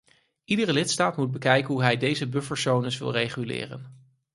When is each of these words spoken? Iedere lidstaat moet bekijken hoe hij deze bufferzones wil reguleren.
Iedere 0.43 0.73
lidstaat 0.73 1.17
moet 1.17 1.31
bekijken 1.31 1.73
hoe 1.73 1.81
hij 1.83 1.97
deze 1.97 2.27
bufferzones 2.29 2.97
wil 2.97 3.11
reguleren. 3.11 3.97